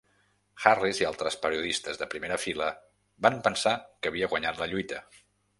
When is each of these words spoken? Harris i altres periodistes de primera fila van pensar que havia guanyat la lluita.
Harris 0.69 1.01
i 1.01 1.05
altres 1.09 1.37
periodistes 1.43 2.01
de 2.01 2.09
primera 2.15 2.39
fila 2.45 2.71
van 3.27 3.39
pensar 3.49 3.77
que 3.87 4.13
havia 4.15 4.31
guanyat 4.35 4.65
la 4.65 4.71
lluita. 4.73 5.05